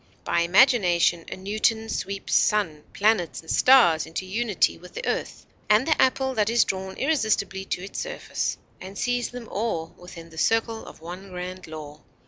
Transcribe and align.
By 0.23 0.39
imagination 0.39 1.25
a 1.31 1.37
Newton 1.37 1.87
sweeps 1.87 2.33
sun, 2.33 2.85
planets, 2.91 3.41
and 3.41 3.51
stars 3.51 4.07
into 4.07 4.25
unity 4.25 4.75
with 4.75 4.95
the 4.95 5.05
earth 5.05 5.45
and 5.69 5.85
the 5.85 6.01
apple 6.01 6.33
that 6.33 6.49
is 6.49 6.63
drawn 6.65 6.97
irresistibly 6.97 7.65
to 7.65 7.83
its 7.83 7.99
surface, 7.99 8.57
and 8.81 8.97
sees 8.97 9.29
them 9.29 9.47
all 9.47 9.93
within 9.99 10.31
the 10.31 10.39
circle 10.39 10.87
of 10.87 11.01
one 11.01 11.29
grand 11.29 11.67
law. 11.67 12.01